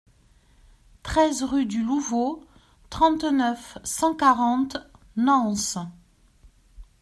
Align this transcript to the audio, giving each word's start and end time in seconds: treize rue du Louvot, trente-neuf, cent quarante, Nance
treize 1.03 1.43
rue 1.43 1.67
du 1.67 1.83
Louvot, 1.83 2.43
trente-neuf, 2.89 3.77
cent 3.83 4.15
quarante, 4.15 4.77
Nance 5.15 5.77